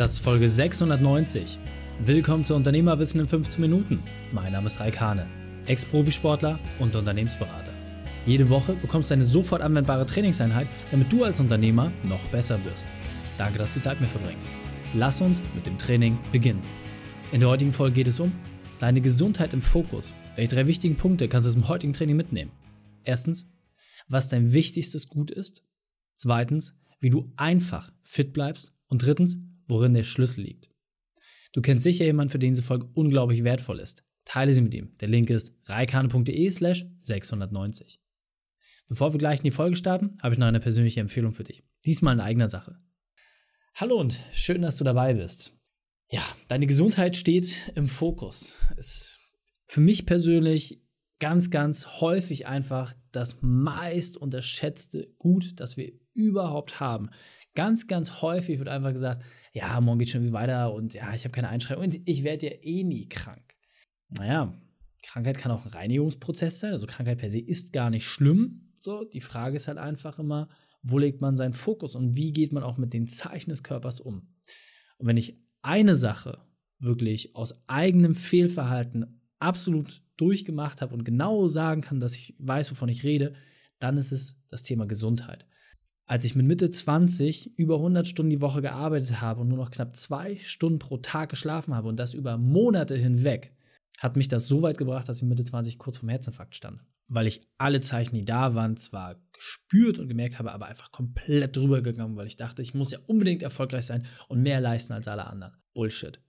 Das 0.00 0.14
ist 0.14 0.20
Folge 0.20 0.48
690. 0.48 1.58
Willkommen 2.06 2.42
zu 2.42 2.54
Unternehmerwissen 2.54 3.20
in 3.20 3.28
15 3.28 3.60
Minuten. 3.60 4.02
Mein 4.32 4.50
Name 4.50 4.66
ist 4.66 4.80
Raikane, 4.80 5.26
Ex-Profisportler 5.66 6.58
und 6.78 6.96
Unternehmensberater. 6.96 7.74
Jede 8.24 8.48
Woche 8.48 8.72
bekommst 8.72 9.10
du 9.10 9.14
eine 9.16 9.26
sofort 9.26 9.60
anwendbare 9.60 10.06
Trainingseinheit, 10.06 10.68
damit 10.90 11.12
du 11.12 11.22
als 11.22 11.38
Unternehmer 11.38 11.92
noch 12.02 12.26
besser 12.30 12.64
wirst. 12.64 12.86
Danke, 13.36 13.58
dass 13.58 13.74
du 13.74 13.78
die 13.78 13.84
Zeit 13.84 14.00
mit 14.00 14.08
verbringst. 14.08 14.48
Lass 14.94 15.20
uns 15.20 15.42
mit 15.54 15.66
dem 15.66 15.76
Training 15.76 16.18
beginnen. 16.32 16.62
In 17.30 17.40
der 17.40 17.50
heutigen 17.50 17.74
Folge 17.74 17.96
geht 17.96 18.08
es 18.08 18.20
um 18.20 18.32
deine 18.78 19.02
Gesundheit 19.02 19.52
im 19.52 19.60
Fokus. 19.60 20.14
Welche 20.34 20.54
drei 20.54 20.66
wichtigen 20.66 20.96
Punkte 20.96 21.28
kannst 21.28 21.46
du 21.46 21.52
dem 21.52 21.68
heutigen 21.68 21.92
Training 21.92 22.16
mitnehmen? 22.16 22.52
Erstens, 23.04 23.50
was 24.08 24.28
dein 24.28 24.54
wichtigstes 24.54 25.08
Gut 25.08 25.30
ist. 25.30 25.62
Zweitens, 26.14 26.80
wie 27.00 27.10
du 27.10 27.30
einfach 27.36 27.92
fit 28.02 28.32
bleibst. 28.32 28.72
Und 28.88 29.04
drittens, 29.04 29.36
worin 29.70 29.94
der 29.94 30.02
Schlüssel 30.02 30.42
liegt. 30.42 30.70
Du 31.52 31.62
kennst 31.62 31.84
sicher 31.84 32.04
jemanden, 32.04 32.30
für 32.30 32.38
den 32.38 32.52
diese 32.52 32.62
Folge 32.62 32.88
unglaublich 32.94 33.42
wertvoll 33.42 33.80
ist. 33.80 34.04
Teile 34.24 34.52
sie 34.52 34.60
mit 34.60 34.74
ihm. 34.74 34.96
Der 34.98 35.08
Link 35.08 35.30
ist 35.30 35.54
reikane.de 35.66 36.50
slash 36.50 36.86
690. 36.98 38.00
Bevor 38.88 39.12
wir 39.14 39.18
gleich 39.18 39.40
in 39.40 39.44
die 39.44 39.50
Folge 39.50 39.76
starten, 39.76 40.18
habe 40.20 40.34
ich 40.34 40.38
noch 40.38 40.46
eine 40.46 40.60
persönliche 40.60 41.00
Empfehlung 41.00 41.32
für 41.32 41.44
dich. 41.44 41.64
Diesmal 41.84 42.14
in 42.14 42.20
eigener 42.20 42.48
Sache. 42.48 42.78
Hallo 43.74 43.98
und 43.98 44.20
schön, 44.32 44.62
dass 44.62 44.76
du 44.76 44.84
dabei 44.84 45.14
bist. 45.14 45.56
Ja, 46.10 46.24
deine 46.48 46.66
Gesundheit 46.66 47.16
steht 47.16 47.72
im 47.76 47.86
Fokus. 47.86 48.60
Ist 48.76 49.18
für 49.66 49.80
mich 49.80 50.06
persönlich 50.06 50.82
ganz, 51.20 51.50
ganz 51.50 52.00
häufig 52.00 52.46
einfach 52.46 52.94
das 53.12 53.38
meist 53.42 54.16
unterschätzte 54.16 55.14
Gut, 55.18 55.60
das 55.60 55.76
wir 55.76 55.92
überhaupt 56.12 56.80
haben. 56.80 57.10
Ganz, 57.54 57.86
ganz 57.86 58.22
häufig 58.22 58.58
wird 58.58 58.68
einfach 58.68 58.92
gesagt, 58.92 59.22
ja, 59.52 59.80
morgen 59.80 59.98
geht 59.98 60.10
schon 60.10 60.24
wie 60.24 60.32
weiter 60.32 60.72
und 60.72 60.94
ja, 60.94 61.12
ich 61.14 61.24
habe 61.24 61.32
keine 61.32 61.48
Einschränkung 61.48 61.86
und 61.86 62.08
ich 62.08 62.24
werde 62.24 62.46
ja 62.46 62.52
eh 62.62 62.84
nie 62.84 63.08
krank. 63.08 63.54
Naja, 64.08 64.54
Krankheit 65.02 65.38
kann 65.38 65.52
auch 65.52 65.64
ein 65.64 65.72
Reinigungsprozess 65.72 66.60
sein, 66.60 66.72
also 66.72 66.86
Krankheit 66.86 67.18
per 67.18 67.30
se 67.30 67.40
ist 67.40 67.72
gar 67.72 67.90
nicht 67.90 68.06
schlimm. 68.06 68.74
So, 68.78 69.04
die 69.04 69.20
Frage 69.20 69.56
ist 69.56 69.68
halt 69.68 69.78
einfach 69.78 70.18
immer, 70.18 70.48
wo 70.82 70.98
legt 70.98 71.20
man 71.20 71.36
seinen 71.36 71.52
Fokus 71.52 71.94
und 71.94 72.16
wie 72.16 72.32
geht 72.32 72.52
man 72.52 72.62
auch 72.62 72.78
mit 72.78 72.92
den 72.92 73.06
Zeichen 73.06 73.50
des 73.50 73.62
Körpers 73.62 74.00
um? 74.00 74.34
Und 74.98 75.06
wenn 75.06 75.16
ich 75.16 75.38
eine 75.62 75.94
Sache 75.94 76.38
wirklich 76.78 77.36
aus 77.36 77.68
eigenem 77.68 78.14
Fehlverhalten 78.14 79.20
absolut 79.38 80.02
durchgemacht 80.16 80.82
habe 80.82 80.94
und 80.94 81.04
genau 81.04 81.48
sagen 81.48 81.80
kann, 81.82 82.00
dass 82.00 82.14
ich 82.14 82.34
weiß, 82.38 82.70
wovon 82.70 82.88
ich 82.88 83.04
rede, 83.04 83.34
dann 83.78 83.96
ist 83.96 84.12
es 84.12 84.44
das 84.48 84.62
Thema 84.62 84.86
Gesundheit. 84.86 85.46
Als 86.10 86.24
ich 86.24 86.34
mit 86.34 86.44
Mitte 86.44 86.68
20 86.68 87.56
über 87.56 87.76
100 87.76 88.04
Stunden 88.04 88.30
die 88.30 88.40
Woche 88.40 88.62
gearbeitet 88.62 89.20
habe 89.20 89.42
und 89.42 89.48
nur 89.48 89.58
noch 89.58 89.70
knapp 89.70 89.94
zwei 89.94 90.34
Stunden 90.38 90.80
pro 90.80 90.96
Tag 90.96 91.30
geschlafen 91.30 91.72
habe 91.72 91.86
und 91.86 92.00
das 92.00 92.14
über 92.14 92.36
Monate 92.36 92.96
hinweg, 92.96 93.54
hat 94.00 94.16
mich 94.16 94.26
das 94.26 94.48
so 94.48 94.60
weit 94.60 94.76
gebracht, 94.76 95.08
dass 95.08 95.22
ich 95.22 95.28
Mitte 95.28 95.44
20 95.44 95.78
kurz 95.78 95.98
vorm 95.98 96.08
Herzinfarkt 96.08 96.56
stand. 96.56 96.84
Weil 97.06 97.28
ich 97.28 97.48
alle 97.58 97.80
Zeichen, 97.80 98.16
die 98.16 98.24
da 98.24 98.56
waren, 98.56 98.76
zwar 98.76 99.22
gespürt 99.32 100.00
und 100.00 100.08
gemerkt 100.08 100.40
habe, 100.40 100.50
aber 100.50 100.66
einfach 100.66 100.90
komplett 100.90 101.56
drüber 101.56 101.80
gegangen, 101.80 102.16
weil 102.16 102.26
ich 102.26 102.36
dachte, 102.36 102.60
ich 102.60 102.74
muss 102.74 102.90
ja 102.90 102.98
unbedingt 103.06 103.44
erfolgreich 103.44 103.86
sein 103.86 104.04
und 104.26 104.42
mehr 104.42 104.60
leisten 104.60 104.92
als 104.92 105.06
alle 105.06 105.28
anderen. 105.28 105.54
Bullshit. 105.74 106.20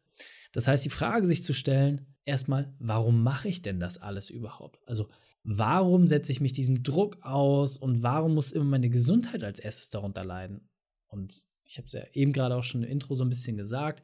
Das 0.51 0.67
heißt, 0.67 0.85
die 0.85 0.91
Frage 0.91 1.25
sich 1.25 1.43
zu 1.43 1.53
stellen, 1.53 2.05
erstmal, 2.23 2.75
warum 2.77 3.23
mache 3.23 3.47
ich 3.47 3.63
denn 3.63 3.79
das 3.79 3.97
alles 3.97 4.29
überhaupt? 4.29 4.77
Also, 4.85 5.09
warum 5.43 6.07
setze 6.07 6.31
ich 6.31 6.41
mich 6.41 6.53
diesem 6.53 6.83
Druck 6.83 7.23
aus 7.23 7.77
und 7.77 8.03
warum 8.03 8.35
muss 8.35 8.51
immer 8.51 8.65
meine 8.65 8.89
Gesundheit 8.89 9.43
als 9.43 9.59
erstes 9.59 9.89
darunter 9.89 10.23
leiden? 10.23 10.69
Und 11.07 11.45
ich 11.63 11.77
habe 11.77 11.85
es 11.85 11.93
ja 11.93 12.03
eben 12.13 12.33
gerade 12.33 12.55
auch 12.55 12.63
schon 12.63 12.83
im 12.83 12.89
Intro 12.89 13.15
so 13.15 13.23
ein 13.23 13.29
bisschen 13.29 13.57
gesagt, 13.57 14.03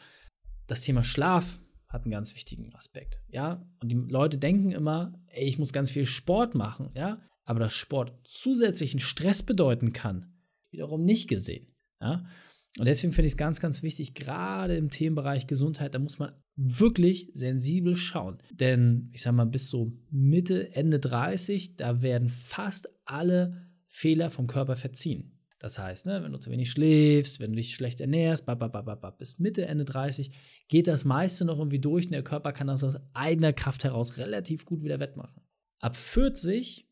das 0.67 0.81
Thema 0.81 1.03
Schlaf 1.03 1.59
hat 1.87 2.03
einen 2.03 2.11
ganz 2.11 2.35
wichtigen 2.35 2.73
Aspekt, 2.75 3.21
ja? 3.29 3.65
Und 3.79 3.89
die 3.89 3.95
Leute 3.95 4.37
denken 4.37 4.71
immer, 4.71 5.13
ey, 5.27 5.45
ich 5.45 5.57
muss 5.57 5.71
ganz 5.71 5.89
viel 5.89 6.05
Sport 6.05 6.53
machen, 6.53 6.91
ja? 6.95 7.21
Aber 7.45 7.59
dass 7.59 7.73
Sport 7.73 8.27
zusätzlichen 8.27 8.99
Stress 8.99 9.41
bedeuten 9.41 9.93
kann, 9.93 10.33
wiederum 10.69 11.05
nicht 11.05 11.29
gesehen, 11.29 11.73
ja? 12.01 12.25
Und 12.79 12.85
deswegen 12.85 13.13
finde 13.13 13.27
ich 13.27 13.33
es 13.33 13.37
ganz, 13.37 13.59
ganz 13.59 13.81
wichtig, 13.81 14.13
gerade 14.13 14.75
im 14.75 14.89
Themenbereich 14.89 15.47
Gesundheit, 15.47 15.95
da 15.95 15.99
muss 15.99 16.19
man 16.19 16.31
wirklich 16.55 17.31
sensibel 17.33 17.95
schauen. 17.95 18.37
Denn 18.51 19.09
ich 19.13 19.21
sage 19.21 19.35
mal, 19.35 19.45
bis 19.45 19.69
so 19.69 19.93
Mitte, 20.11 20.73
Ende 20.75 20.99
30, 20.99 21.75
da 21.75 22.01
werden 22.01 22.29
fast 22.29 22.89
alle 23.05 23.67
Fehler 23.87 24.29
vom 24.29 24.47
Körper 24.47 24.75
verziehen. 24.75 25.33
Das 25.59 25.79
heißt, 25.79 26.05
ne, 26.05 26.21
wenn 26.23 26.31
du 26.31 26.37
zu 26.37 26.51
wenig 26.51 26.69
schläfst, 26.69 27.39
wenn 27.39 27.51
du 27.51 27.55
dich 27.55 27.73
schlecht 27.73 27.99
ernährst, 27.99 28.45
bis 29.17 29.39
Mitte, 29.39 29.65
Ende 29.65 29.85
30 29.85 30.31
geht 30.67 30.87
das 30.87 31.03
meiste 31.03 31.45
noch 31.45 31.57
irgendwie 31.57 31.79
durch 31.79 32.05
und 32.05 32.11
der 32.11 32.23
Körper 32.23 32.53
kann 32.53 32.67
das 32.67 32.83
aus 32.83 32.97
eigener 33.13 33.53
Kraft 33.53 33.83
heraus 33.83 34.17
relativ 34.17 34.65
gut 34.65 34.83
wieder 34.83 34.99
wettmachen. 34.99 35.41
Ab 35.79 35.97
40 35.97 36.87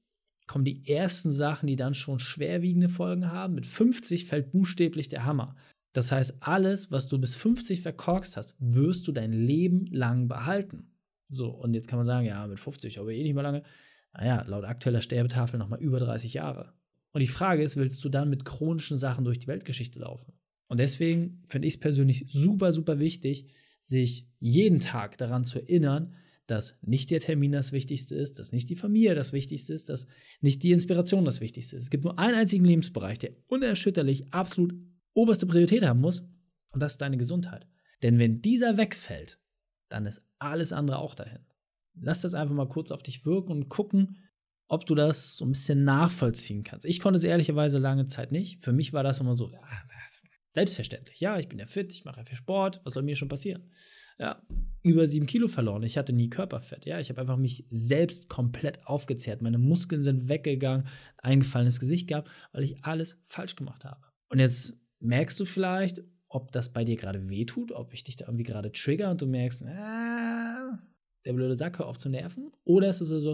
kommen 0.47 0.65
die 0.65 0.87
ersten 0.87 1.31
Sachen, 1.31 1.67
die 1.67 1.75
dann 1.75 1.93
schon 1.93 2.19
schwerwiegende 2.19 2.89
Folgen 2.89 3.31
haben. 3.31 3.53
Mit 3.55 3.67
50 3.67 4.25
fällt 4.25 4.51
buchstäblich 4.51 5.09
der 5.09 5.25
Hammer. 5.25 5.55
Das 5.95 6.11
heißt, 6.11 6.43
alles, 6.43 6.91
was 6.91 7.07
du 7.07 7.17
bis 7.17 7.35
50 7.35 7.79
verkorkst 7.79 8.35
hast, 8.35 8.53
wirst 8.59 9.07
du 9.07 9.13
dein 9.13 9.31
Leben 9.31 9.85
lang 9.91 10.27
behalten. 10.27 10.91
So, 11.25 11.51
und 11.51 11.73
jetzt 11.73 11.87
kann 11.87 11.97
man 11.97 12.05
sagen, 12.05 12.27
ja, 12.27 12.45
mit 12.47 12.59
50, 12.59 12.99
aber 12.99 13.13
eh 13.13 13.23
nicht 13.23 13.33
mehr 13.33 13.43
lange. 13.43 13.63
Naja, 14.13 14.43
laut 14.45 14.65
aktueller 14.65 14.99
Sterbetafel 14.99 15.57
nochmal 15.57 15.79
über 15.79 15.99
30 15.99 16.33
Jahre. 16.33 16.73
Und 17.13 17.21
die 17.21 17.27
Frage 17.27 17.63
ist, 17.63 17.77
willst 17.77 18.03
du 18.03 18.09
dann 18.09 18.29
mit 18.29 18.43
chronischen 18.43 18.97
Sachen 18.97 19.23
durch 19.23 19.39
die 19.39 19.47
Weltgeschichte 19.47 19.99
laufen? 19.99 20.33
Und 20.67 20.81
deswegen 20.81 21.45
finde 21.47 21.69
ich 21.69 21.75
es 21.75 21.79
persönlich 21.79 22.25
super, 22.27 22.73
super 22.73 22.99
wichtig, 22.99 23.47
sich 23.79 24.27
jeden 24.39 24.81
Tag 24.81 25.17
daran 25.17 25.45
zu 25.45 25.59
erinnern, 25.59 26.13
dass 26.45 26.77
nicht 26.81 27.09
der 27.09 27.21
Termin 27.21 27.53
das 27.53 27.71
Wichtigste 27.71 28.15
ist, 28.15 28.37
dass 28.37 28.51
nicht 28.51 28.69
die 28.69 28.75
Familie 28.75 29.15
das 29.15 29.31
Wichtigste 29.31 29.73
ist, 29.73 29.87
dass 29.87 30.07
nicht 30.41 30.61
die 30.61 30.73
Inspiration 30.73 31.23
das 31.23 31.39
Wichtigste 31.39 31.77
ist. 31.77 31.83
Es 31.83 31.89
gibt 31.89 32.03
nur 32.03 32.19
einen 32.19 32.35
einzigen 32.35 32.65
Lebensbereich, 32.65 33.17
der 33.17 33.31
unerschütterlich 33.47 34.33
absolut 34.33 34.75
oberste 35.15 35.47
Priorität 35.47 35.83
haben 35.83 36.01
muss, 36.01 36.29
und 36.69 36.81
das 36.81 36.93
ist 36.93 37.01
deine 37.01 37.17
Gesundheit. 37.17 37.67
Denn 38.03 38.19
wenn 38.19 38.41
dieser 38.41 38.77
wegfällt, 38.77 39.39
dann 39.89 40.05
ist 40.05 40.27
alles 40.37 40.73
andere 40.73 40.99
auch 40.99 41.15
dahin. 41.15 41.45
Lass 41.99 42.21
das 42.21 42.35
einfach 42.35 42.53
mal 42.53 42.67
kurz 42.67 42.91
auf 42.91 43.01
dich 43.01 43.25
wirken 43.25 43.51
und 43.51 43.69
gucken, 43.69 44.17
ob 44.67 44.85
du 44.85 44.93
das 44.93 45.37
so 45.37 45.45
ein 45.45 45.51
bisschen 45.51 45.83
nachvollziehen 45.83 46.63
kannst. 46.63 46.85
Ich 46.85 46.99
konnte 46.99 47.15
es 47.15 47.23
ehrlicherweise 47.23 47.79
lange 47.79 48.07
Zeit 48.07 48.31
nicht. 48.31 48.61
Für 48.63 48.73
mich 48.73 48.93
war 48.93 49.03
das 49.03 49.19
immer 49.19 49.35
so, 49.35 49.49
ja, 49.51 49.61
selbstverständlich. 50.55 51.19
Ja, 51.19 51.37
ich 51.37 51.47
bin 51.47 51.59
ja 51.59 51.67
fit, 51.67 51.93
ich 51.93 52.05
mache 52.05 52.21
ja 52.21 52.25
viel 52.25 52.37
Sport, 52.37 52.81
was 52.83 52.93
soll 52.93 53.03
mir 53.03 53.15
schon 53.15 53.27
passieren? 53.27 53.69
Ja, 54.17 54.41
über 54.81 55.05
sieben 55.05 55.25
Kilo 55.25 55.49
verloren. 55.49 55.83
Ich 55.83 55.97
hatte 55.97 56.13
nie 56.13 56.29
Körperfett. 56.29 56.85
Ja, 56.85 56.99
ich 56.99 57.09
habe 57.09 57.19
einfach 57.19 57.35
mich 57.35 57.67
selbst 57.69 58.29
komplett 58.29 58.87
aufgezehrt. 58.87 59.41
Meine 59.41 59.57
Muskeln 59.57 59.99
sind 59.99 60.29
weggegangen, 60.29 60.87
eingefallenes 61.17 61.81
Gesicht 61.81 62.07
gehabt, 62.07 62.29
weil 62.53 62.63
ich 62.63 62.83
alles 62.85 63.21
falsch 63.25 63.57
gemacht 63.57 63.83
habe. 63.83 64.01
Und 64.29 64.39
jetzt 64.39 64.79
merkst 65.05 65.39
du 65.39 65.45
vielleicht, 65.45 66.01
ob 66.27 66.51
das 66.51 66.73
bei 66.73 66.83
dir 66.83 66.95
gerade 66.95 67.29
wehtut, 67.29 67.71
ob 67.71 67.93
ich 67.93 68.03
dich 68.03 68.15
da 68.15 68.25
irgendwie 68.25 68.43
gerade 68.43 68.71
trigger 68.71 69.11
und 69.11 69.21
du 69.21 69.27
merkst, 69.27 69.63
ah, 69.63 70.79
der 71.25 71.33
blöde 71.33 71.55
Sack, 71.55 71.79
hör 71.79 71.87
auf 71.87 71.97
zu 71.97 72.09
nerven. 72.09 72.51
Oder 72.63 72.89
ist 72.89 73.01
es 73.01 73.09
so, 73.09 73.33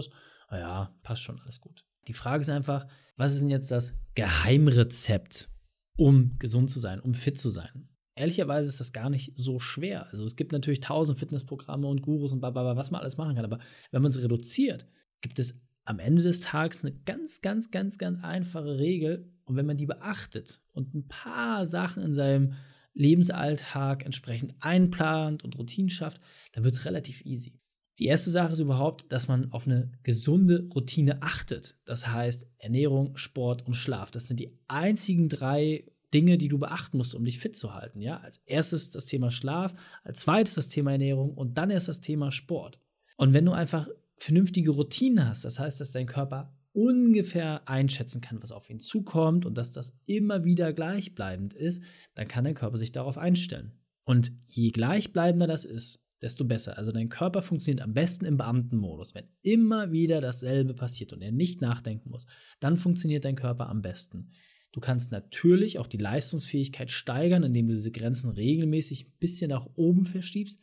naja, 0.50 0.94
passt 1.02 1.22
schon, 1.22 1.40
alles 1.40 1.60
gut. 1.60 1.84
Die 2.08 2.12
Frage 2.12 2.40
ist 2.40 2.50
einfach, 2.50 2.86
was 3.16 3.34
ist 3.34 3.42
denn 3.42 3.50
jetzt 3.50 3.70
das 3.70 3.94
Geheimrezept, 4.14 5.50
um 5.96 6.36
gesund 6.38 6.70
zu 6.70 6.80
sein, 6.80 7.00
um 7.00 7.14
fit 7.14 7.38
zu 7.38 7.50
sein? 7.50 7.88
Ehrlicherweise 8.14 8.68
ist 8.68 8.80
das 8.80 8.92
gar 8.92 9.08
nicht 9.08 9.38
so 9.38 9.58
schwer. 9.58 10.08
Also 10.10 10.24
es 10.24 10.36
gibt 10.36 10.52
natürlich 10.52 10.80
tausend 10.80 11.18
Fitnessprogramme 11.18 11.86
und 11.86 12.02
Gurus 12.02 12.32
und 12.32 12.40
bla, 12.40 12.54
was 12.54 12.90
man 12.90 13.00
alles 13.00 13.16
machen 13.16 13.36
kann. 13.36 13.44
Aber 13.44 13.58
wenn 13.90 14.02
man 14.02 14.10
es 14.10 14.22
reduziert, 14.22 14.86
gibt 15.22 15.38
es 15.38 15.62
am 15.84 15.98
Ende 15.98 16.22
des 16.22 16.40
Tages 16.40 16.84
eine 16.84 16.94
ganz, 16.94 17.40
ganz, 17.40 17.70
ganz, 17.70 17.98
ganz 17.98 18.22
einfache 18.22 18.78
Regel. 18.78 19.31
Und 19.44 19.56
wenn 19.56 19.66
man 19.66 19.76
die 19.76 19.86
beachtet 19.86 20.60
und 20.72 20.94
ein 20.94 21.08
paar 21.08 21.66
Sachen 21.66 22.02
in 22.02 22.12
seinem 22.12 22.54
Lebensalltag 22.94 24.04
entsprechend 24.04 24.54
einplant 24.60 25.44
und 25.44 25.58
Routinen 25.58 25.90
schafft, 25.90 26.20
dann 26.52 26.64
wird 26.64 26.74
es 26.74 26.84
relativ 26.84 27.24
easy. 27.24 27.58
Die 27.98 28.06
erste 28.06 28.30
Sache 28.30 28.52
ist 28.52 28.60
überhaupt, 28.60 29.12
dass 29.12 29.28
man 29.28 29.52
auf 29.52 29.66
eine 29.66 29.92
gesunde 30.02 30.68
Routine 30.74 31.22
achtet. 31.22 31.76
Das 31.84 32.08
heißt 32.08 32.46
Ernährung, 32.58 33.16
Sport 33.16 33.66
und 33.66 33.74
Schlaf. 33.74 34.10
Das 34.10 34.28
sind 34.28 34.40
die 34.40 34.58
einzigen 34.66 35.28
drei 35.28 35.84
Dinge, 36.12 36.36
die 36.38 36.48
du 36.48 36.58
beachten 36.58 36.98
musst, 36.98 37.14
um 37.14 37.24
dich 37.24 37.38
fit 37.38 37.56
zu 37.56 37.74
halten. 37.74 38.00
Ja, 38.00 38.18
als 38.18 38.38
erstes 38.46 38.90
das 38.90 39.06
Thema 39.06 39.30
Schlaf, 39.30 39.74
als 40.04 40.20
zweites 40.20 40.54
das 40.54 40.68
Thema 40.68 40.92
Ernährung 40.92 41.34
und 41.34 41.58
dann 41.58 41.70
erst 41.70 41.88
das 41.88 42.00
Thema 42.00 42.32
Sport. 42.32 42.78
Und 43.16 43.34
wenn 43.34 43.44
du 43.44 43.52
einfach 43.52 43.88
vernünftige 44.16 44.70
Routinen 44.70 45.28
hast, 45.28 45.44
das 45.44 45.58
heißt, 45.58 45.80
dass 45.80 45.90
dein 45.90 46.06
Körper 46.06 46.54
ungefähr 46.72 47.68
einschätzen 47.68 48.20
kann, 48.20 48.42
was 48.42 48.52
auf 48.52 48.70
ihn 48.70 48.80
zukommt 48.80 49.46
und 49.46 49.56
dass 49.58 49.72
das 49.72 49.98
immer 50.04 50.44
wieder 50.44 50.72
gleichbleibend 50.72 51.54
ist, 51.54 51.82
dann 52.14 52.28
kann 52.28 52.44
dein 52.44 52.54
Körper 52.54 52.78
sich 52.78 52.92
darauf 52.92 53.18
einstellen. 53.18 53.72
Und 54.04 54.32
je 54.48 54.70
gleichbleibender 54.70 55.46
das 55.46 55.64
ist, 55.64 56.00
desto 56.22 56.44
besser. 56.44 56.78
Also 56.78 56.92
dein 56.92 57.08
Körper 57.08 57.42
funktioniert 57.42 57.82
am 57.82 57.94
besten 57.94 58.24
im 58.24 58.36
Beamtenmodus. 58.36 59.14
Wenn 59.14 59.28
immer 59.42 59.92
wieder 59.92 60.20
dasselbe 60.20 60.72
passiert 60.72 61.12
und 61.12 61.20
er 61.20 61.32
nicht 61.32 61.60
nachdenken 61.60 62.10
muss, 62.10 62.26
dann 62.60 62.76
funktioniert 62.76 63.24
dein 63.24 63.36
Körper 63.36 63.68
am 63.68 63.82
besten. 63.82 64.30
Du 64.70 64.80
kannst 64.80 65.12
natürlich 65.12 65.78
auch 65.78 65.86
die 65.86 65.98
Leistungsfähigkeit 65.98 66.90
steigern, 66.90 67.42
indem 67.42 67.68
du 67.68 67.74
diese 67.74 67.90
Grenzen 67.90 68.30
regelmäßig 68.30 69.06
ein 69.06 69.18
bisschen 69.18 69.50
nach 69.50 69.68
oben 69.74 70.06
verschiebst. 70.06 70.58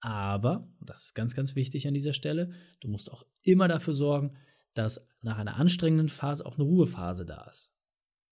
Aber, 0.00 0.72
das 0.80 1.06
ist 1.06 1.14
ganz, 1.14 1.34
ganz 1.34 1.56
wichtig 1.56 1.86
an 1.86 1.92
dieser 1.92 2.14
Stelle, 2.14 2.52
du 2.80 2.88
musst 2.88 3.12
auch 3.12 3.26
immer 3.42 3.68
dafür 3.68 3.92
sorgen, 3.92 4.36
dass 4.74 5.06
nach 5.22 5.38
einer 5.38 5.56
anstrengenden 5.56 6.08
Phase 6.08 6.46
auch 6.46 6.56
eine 6.56 6.64
Ruhephase 6.64 7.24
da 7.24 7.44
ist. 7.50 7.74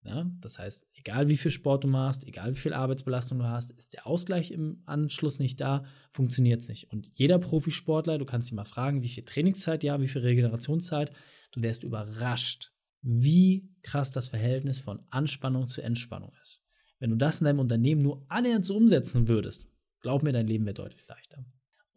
Ja, 0.05 0.31
das 0.41 0.59
heißt, 0.59 0.87
egal 0.95 1.29
wie 1.29 1.37
viel 1.37 1.51
Sport 1.51 1.85
du 1.85 1.89
machst, 1.89 2.27
egal 2.27 2.53
wie 2.53 2.59
viel 2.59 2.73
Arbeitsbelastung 2.73 3.41
du 3.41 3.47
hast, 3.47 3.73
ist 3.73 3.95
der 3.95 4.07
Ausgleich 4.07 4.53
im 4.53 4.83
Anschluss 4.87 5.39
nicht 5.39 5.61
da, 5.61 5.85
funktioniert 6.13 6.61
es 6.63 6.69
nicht. 6.69 6.91
Und 6.91 7.11
jeder 7.15 7.39
Profisportler, 7.39 8.17
du 8.17 8.25
kannst 8.25 8.49
dich 8.49 8.55
mal 8.55 8.65
fragen, 8.65 9.03
wie 9.03 9.09
viel 9.09 9.25
Trainingszeit 9.25 9.83
ja, 9.83 10.01
wie 10.01 10.09
viel 10.09 10.23
Regenerationszeit, 10.23 11.11
du 11.53 11.63
wärst 11.63 11.83
überrascht, 11.83 12.73
wie 13.03 13.69
krass 13.83 14.13
das 14.13 14.29
Verhältnis 14.29 14.79
von 14.79 15.05
Anspannung 15.11 15.69
zu 15.69 15.83
Entspannung 15.83 16.33
ist. 16.43 16.63
Wenn 17.01 17.11
du 17.11 17.17
das 17.17 17.41
in 17.41 17.45
deinem 17.45 17.61
Unternehmen 17.61 18.03
nur 18.03 18.25
annähernd 18.29 18.65
so 18.65 18.77
umsetzen 18.77 19.29
würdest, 19.29 19.69
glaub 20.01 20.23
mir, 20.23 20.33
dein 20.33 20.47
Leben 20.47 20.65
wäre 20.65 20.75
deutlich 20.75 21.07
leichter. 21.07 21.45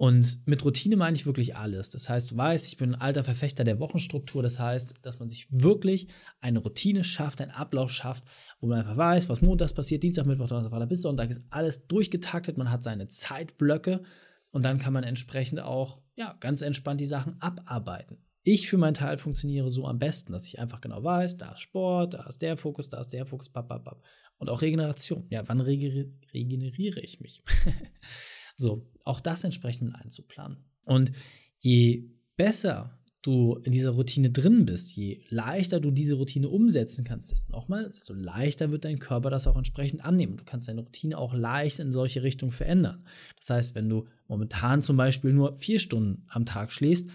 Und 0.02 0.48
mit 0.48 0.66
Routine 0.66 0.96
meine 0.96 1.16
ich 1.16 1.28
wirklich 1.28 1.56
alles. 1.56 1.92
Das 1.92 2.10
heißt, 2.10 2.32
du 2.32 2.38
weißt, 2.38 2.66
ich 2.66 2.76
bin 2.76 2.96
ein 2.96 3.02
alter 3.02 3.24
Verfechter 3.24 3.64
der 3.64 3.80
Wochenstruktur. 3.80 4.42
Das 4.42 4.60
heißt, 4.60 4.96
dass 5.04 5.20
man 5.20 5.30
sich 5.30 5.46
wirklich 5.52 6.08
eine 6.40 6.58
Routine 6.58 7.04
schafft, 7.04 7.40
einen 7.40 7.52
Ablauf 7.52 7.92
schafft, 7.92 8.24
wo 8.60 8.66
man 8.66 8.80
einfach 8.80 8.98
weiß, 8.98 9.30
was 9.30 9.44
montags 9.44 9.74
passiert, 9.74 10.02
Dienstag, 10.02 10.26
Mittwoch, 10.26 10.48
Donnerstag, 10.48 10.72
Freitag 10.72 10.90
bis 10.90 11.04
Sonntag 11.04 11.30
ist 11.30 11.42
alles 11.52 11.86
durchgetaktet. 11.86 12.58
Man 12.58 12.72
hat 12.72 12.84
seine 12.84 13.10
Zeitblöcke 13.10 14.02
und 14.50 14.66
dann 14.66 14.80
kann 14.80 14.92
man 14.92 15.04
entsprechend 15.04 15.60
auch 15.60 16.02
ja, 16.16 16.36
ganz 16.40 16.64
entspannt 16.64 17.00
die 17.00 17.06
Sachen 17.06 17.40
abarbeiten. 17.40 18.26
Ich 18.42 18.68
für 18.68 18.80
meinen 18.80 18.96
Teil 18.96 19.20
funktioniere 19.20 19.70
so 19.70 19.86
am 19.86 20.00
besten, 20.00 20.34
dass 20.34 20.48
ich 20.48 20.58
einfach 20.58 20.82
genau 20.82 21.04
weiß, 21.04 21.38
da 21.38 21.52
ist 21.52 21.60
Sport, 21.60 22.16
da 22.16 22.26
ist 22.26 22.42
der 22.42 22.58
Fokus, 22.58 22.90
da 22.90 23.00
ist 23.00 23.14
der 23.14 23.28
Fokus, 23.28 23.50
bap, 23.50 23.68
bap, 23.68 23.86
bap. 23.86 24.04
Und 24.40 24.50
auch 24.50 24.64
Regeneration. 24.64 25.28
Ja, 25.30 25.48
wann 25.48 25.62
regeneriere 25.62 27.02
ich 27.02 27.20
mich? 27.20 27.44
So, 28.62 28.88
auch 29.04 29.20
das 29.20 29.44
entsprechend 29.44 29.96
einzuplanen. 29.96 30.58
Und 30.86 31.12
je 31.58 32.10
besser 32.38 32.98
du 33.22 33.60
in 33.64 33.72
dieser 33.72 33.92
Routine 33.92 34.32
drin 34.32 34.66
bist, 34.66 34.96
je 34.96 35.22
leichter 35.30 35.80
du 35.80 35.92
diese 35.92 36.16
Routine 36.16 36.50
umsetzen 36.50 37.04
kannst, 37.04 37.32
desto 37.32 37.52
nochmal, 37.52 37.90
desto 37.90 38.14
leichter 38.14 38.72
wird 38.72 38.86
dein 38.86 39.00
Körper 39.00 39.30
das 39.30 39.48
auch 39.48 39.58
entsprechend 39.58 40.04
annehmen. 40.04 40.38
Du 40.38 40.44
kannst 40.44 40.68
deine 40.68 40.82
Routine 40.82 41.18
auch 41.18 41.34
leicht 41.34 41.80
in 41.80 41.92
solche 41.92 42.24
Richtungen 42.24 42.52
verändern. 42.52 43.06
Das 43.38 43.50
heißt, 43.52 43.76
wenn 43.76 43.90
du 43.90 44.08
momentan 44.28 44.82
zum 44.82 44.98
Beispiel 44.98 45.34
nur 45.34 45.58
vier 45.58 45.80
Stunden 45.80 46.24
am 46.30 46.46
Tag 46.46 46.72
schläfst, 46.72 47.10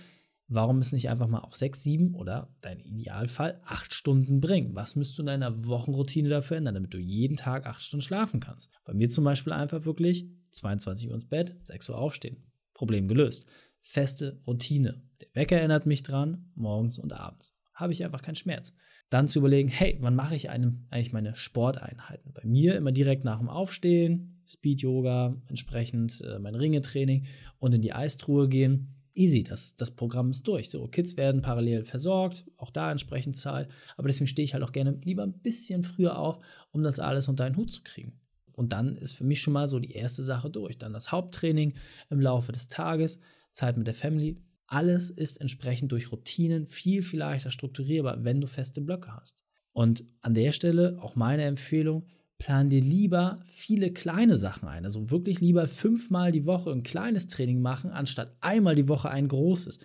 warum 0.48 0.78
es 0.78 0.92
nicht 0.92 1.08
einfach 1.08 1.28
mal 1.28 1.40
auf 1.40 1.56
sechs, 1.56 1.82
sieben 1.82 2.14
oder 2.14 2.54
dein 2.60 2.80
Idealfall 2.80 3.60
acht 3.64 3.92
Stunden 3.92 4.40
bringen? 4.40 4.74
Was 4.74 4.96
müsst 4.96 5.18
du 5.18 5.22
in 5.22 5.26
deiner 5.26 5.66
Wochenroutine 5.66 6.28
dafür 6.28 6.56
ändern, 6.56 6.74
damit 6.74 6.94
du 6.94 6.98
jeden 6.98 7.36
Tag 7.36 7.66
acht 7.66 7.82
Stunden 7.82 8.02
schlafen 8.02 8.40
kannst? 8.40 8.70
Bei 8.84 8.94
mir 8.94 9.08
zum 9.08 9.24
Beispiel 9.24 9.52
einfach 9.52 9.84
wirklich 9.84 10.28
22 10.50 11.08
Uhr 11.08 11.14
ins 11.14 11.28
Bett, 11.28 11.56
6 11.64 11.90
Uhr 11.90 11.98
aufstehen. 11.98 12.44
Problem 12.74 13.08
gelöst. 13.08 13.48
Feste 13.80 14.40
Routine. 14.46 15.02
Der 15.20 15.28
Wecker 15.34 15.56
erinnert 15.56 15.86
mich 15.86 16.02
dran, 16.02 16.50
morgens 16.54 16.98
und 16.98 17.12
abends. 17.12 17.56
Habe 17.74 17.92
ich 17.92 18.04
einfach 18.04 18.22
keinen 18.22 18.36
Schmerz. 18.36 18.74
Dann 19.10 19.28
zu 19.28 19.38
überlegen, 19.38 19.68
hey, 19.68 19.98
wann 20.00 20.16
mache 20.16 20.34
ich 20.34 20.50
einem, 20.50 20.86
eigentlich 20.90 21.12
meine 21.12 21.36
Sporteinheiten? 21.36 22.32
Bei 22.32 22.44
mir 22.44 22.76
immer 22.76 22.90
direkt 22.90 23.24
nach 23.24 23.38
dem 23.38 23.48
Aufstehen, 23.48 24.42
Speed-Yoga, 24.46 25.40
entsprechend 25.46 26.20
äh, 26.22 26.38
mein 26.38 26.54
Ringetraining 26.54 27.26
und 27.58 27.74
in 27.74 27.82
die 27.82 27.92
Eistruhe 27.92 28.48
gehen. 28.48 28.95
Easy, 29.16 29.42
das, 29.42 29.76
das 29.76 29.92
Programm 29.92 30.30
ist 30.30 30.46
durch. 30.46 30.70
So, 30.70 30.86
Kids 30.88 31.16
werden 31.16 31.42
parallel 31.42 31.84
versorgt, 31.84 32.44
auch 32.56 32.70
da 32.70 32.90
entsprechend 32.90 33.36
Zeit. 33.36 33.68
Aber 33.96 34.08
deswegen 34.08 34.26
stehe 34.26 34.44
ich 34.44 34.54
halt 34.54 34.62
auch 34.62 34.72
gerne 34.72 34.98
lieber 35.02 35.22
ein 35.22 35.40
bisschen 35.40 35.82
früher 35.82 36.18
auf, 36.18 36.38
um 36.70 36.82
das 36.82 37.00
alles 37.00 37.28
unter 37.28 37.44
einen 37.44 37.56
Hut 37.56 37.70
zu 37.70 37.82
kriegen. 37.82 38.20
Und 38.52 38.72
dann 38.72 38.96
ist 38.96 39.12
für 39.12 39.24
mich 39.24 39.40
schon 39.40 39.52
mal 39.52 39.68
so 39.68 39.78
die 39.78 39.92
erste 39.92 40.22
Sache 40.22 40.50
durch. 40.50 40.78
Dann 40.78 40.92
das 40.92 41.12
Haupttraining 41.12 41.74
im 42.10 42.20
Laufe 42.20 42.52
des 42.52 42.68
Tages, 42.68 43.20
Zeit 43.52 43.76
mit 43.76 43.86
der 43.86 43.94
Family. 43.94 44.42
Alles 44.66 45.10
ist 45.10 45.40
entsprechend 45.40 45.92
durch 45.92 46.10
Routinen 46.10 46.66
viel, 46.66 47.02
viel 47.02 47.20
leichter 47.20 47.50
strukturierbar, 47.50 48.24
wenn 48.24 48.40
du 48.40 48.46
feste 48.46 48.80
Blöcke 48.80 49.14
hast. 49.14 49.44
Und 49.72 50.04
an 50.22 50.34
der 50.34 50.52
Stelle 50.52 50.98
auch 51.00 51.16
meine 51.16 51.44
Empfehlung, 51.44 52.06
plan 52.38 52.68
dir 52.68 52.80
lieber 52.80 53.40
viele 53.48 53.92
kleine 53.92 54.36
Sachen 54.36 54.68
ein. 54.68 54.84
Also 54.84 55.10
wirklich 55.10 55.40
lieber 55.40 55.66
fünfmal 55.66 56.32
die 56.32 56.46
Woche 56.46 56.70
ein 56.70 56.82
kleines 56.82 57.28
Training 57.28 57.60
machen, 57.60 57.90
anstatt 57.90 58.36
einmal 58.40 58.74
die 58.74 58.88
Woche 58.88 59.10
ein 59.10 59.28
großes. 59.28 59.80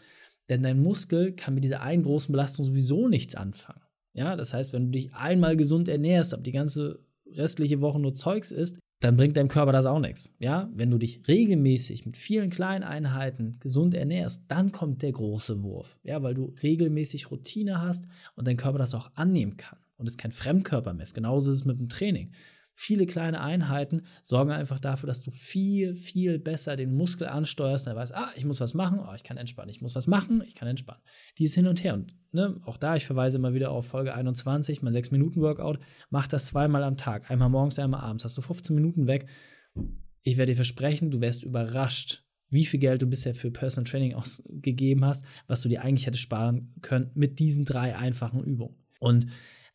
Denn 0.50 0.64
dein 0.64 0.82
Muskel 0.82 1.34
kann 1.34 1.54
mit 1.54 1.64
dieser 1.64 1.82
einen 1.82 2.04
großen 2.04 2.32
Belastung 2.32 2.66
sowieso 2.66 3.08
nichts 3.08 3.36
anfangen. 3.36 3.82
Ja, 4.14 4.36
das 4.36 4.54
heißt, 4.54 4.74
wenn 4.74 4.86
du 4.86 4.92
dich 4.92 5.14
einmal 5.14 5.56
gesund 5.56 5.88
ernährst, 5.88 6.34
aber 6.34 6.44
die 6.44 6.52
ganze 6.52 7.00
restliche 7.26 7.80
Woche 7.80 8.00
nur 8.00 8.14
Zeugs 8.14 8.52
isst, 8.52 8.80
dann 9.00 9.18
bringt 9.18 9.38
deinem 9.38 9.48
Körper 9.48 9.72
das 9.72 9.86
auch 9.86 10.00
nichts. 10.00 10.32
Ja, 10.38 10.70
wenn 10.76 10.92
du 10.92 10.98
dich 10.98 11.28
regelmäßig 11.28 12.06
mit 12.06 12.18
vielen 12.18 12.50
kleinen 12.50 12.84
Einheiten 12.84 13.58
gesund 13.60 13.94
ernährst, 13.94 14.44
dann 14.50 14.72
kommt 14.72 15.02
der 15.02 15.14
große 15.14 15.64
Wurf. 15.64 15.98
Ja, 16.04 16.22
weil 16.22 16.34
du 16.34 16.54
regelmäßig 16.62 17.32
Routine 17.32 17.82
hast 17.82 18.08
und 18.36 18.46
dein 18.46 18.58
Körper 18.58 18.78
das 18.78 18.94
auch 18.94 19.10
annehmen 19.16 19.58
kann 19.58 19.80
und 20.02 20.08
es 20.08 20.18
kein 20.18 20.32
Fremdkörper 20.32 20.94
mehr 20.94 21.04
ist. 21.04 21.14
Genauso 21.14 21.52
ist 21.52 21.60
es 21.60 21.66
mit 21.66 21.80
dem 21.80 21.90
Training 21.90 22.34
viele 22.82 23.06
kleine 23.06 23.42
Einheiten 23.42 24.06
sorgen 24.24 24.52
einfach 24.52 24.80
dafür, 24.80 25.08
dass 25.08 25.22
du 25.22 25.30
viel, 25.30 25.96
viel 25.96 26.40
besser 26.40 26.76
den 26.76 26.96
Muskel 26.96 27.28
ansteuerst 27.28 27.86
und 27.86 27.94
er 27.94 28.00
weiß, 28.00 28.12
ah, 28.14 28.30
ich 28.36 28.46
muss 28.46 28.60
was 28.60 28.74
machen, 28.74 29.00
oh, 29.00 29.14
ich 29.16 29.24
kann 29.24 29.38
entspannen, 29.38 29.70
ich 29.70 29.82
muss 29.82 29.96
was 29.96 30.08
machen, 30.08 30.44
ich 30.48 30.56
kann 30.56 30.68
entspannen. 30.68 31.02
Dieses 31.38 31.56
Hin 31.56 31.68
und 31.68 31.84
Her. 31.84 31.94
Und 31.94 32.16
ne, 32.32 32.60
auch 32.66 32.78
da, 32.78 32.96
ich 32.96 33.06
verweise 33.06 33.38
immer 33.38 33.54
wieder 33.54 33.72
auf 33.72 33.88
Folge 33.88 34.16
21, 34.16 34.82
mein 34.82 34.94
6-Minuten-Workout, 34.94 35.80
mach 36.10 36.28
das 36.28 36.48
zweimal 36.48 36.84
am 36.84 36.98
Tag, 36.98 37.30
einmal 37.30 37.50
morgens, 37.50 37.78
einmal 37.78 38.02
abends, 38.02 38.26
hast 38.26 38.38
du 38.38 38.42
15 38.42 38.76
Minuten 38.76 39.06
weg. 39.06 39.28
Ich 40.24 40.38
werde 40.38 40.52
dir 40.52 40.58
versprechen, 40.58 41.12
du 41.12 41.22
wärst 41.22 41.44
überrascht, 41.44 42.24
wie 42.50 42.66
viel 42.66 42.80
Geld 42.80 43.02
du 43.02 43.06
bisher 43.06 43.34
für 43.34 43.52
Personal 43.52 43.90
Training 43.90 44.14
ausgegeben 44.14 45.06
hast, 45.06 45.24
was 45.48 45.62
du 45.62 45.70
dir 45.70 45.84
eigentlich 45.84 46.08
hättest 46.08 46.24
sparen 46.24 46.74
können 46.82 47.12
mit 47.14 47.40
diesen 47.40 47.64
drei 47.64 47.96
einfachen 47.96 48.44
Übungen. 48.44 48.76
Und 49.00 49.28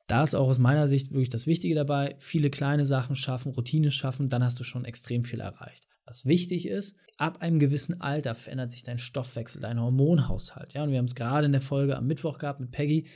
da 0.06 0.23
ist 0.23 0.35
auch 0.35 0.49
aus 0.49 0.58
meiner 0.58 0.87
Sicht 0.88 1.11
wirklich 1.11 1.31
das 1.31 1.47
Wichtige 1.47 1.75
dabei, 1.75 2.14
viele 2.19 2.50
kleine 2.50 2.87
Sachen 2.87 3.17
schaffen, 3.17 3.53
Routine 3.53 3.91
schaffen, 3.91 4.29
dann 4.29 4.44
hast 4.44 4.58
du 4.61 4.64
schon 4.64 4.85
extrem 4.85 5.25
viel 5.25 5.41
erreicht. 5.41 5.87
Was 6.05 6.26
wichtig 6.26 6.69
ist, 6.69 6.97
ab 7.17 7.43
einem 7.43 7.58
gewissen 7.58 8.00
Alter 8.00 8.37
verändert 8.37 8.70
sich 8.70 8.85
dein 8.85 8.99
Stoffwechsel, 8.99 9.61
dein 9.62 9.81
Hormonhaushalt. 9.81 10.75
Ja, 10.75 10.85
und 10.85 10.91
wir 10.91 10.99
haben 10.99 11.06
es 11.06 11.17
gerade 11.17 11.47
in 11.47 11.53
der 11.53 11.61
Folge 11.61 11.97
am 11.97 12.06
Mittwoch 12.06 12.38
gehabt 12.38 12.61
mit 12.61 12.70
Peggy. 12.70 13.08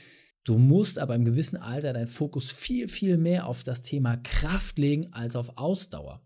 Du 0.43 0.57
musst 0.57 0.99
ab 0.99 1.09
einem 1.09 1.23
gewissen 1.23 1.57
Alter 1.57 1.93
deinen 1.93 2.07
Fokus 2.07 2.51
viel, 2.51 2.89
viel 2.89 3.17
mehr 3.17 3.47
auf 3.47 3.63
das 3.63 3.83
Thema 3.83 4.17
Kraft 4.17 4.77
legen 4.77 5.13
als 5.13 5.37
auf 5.37 5.57
Ausdauer. 5.57 6.21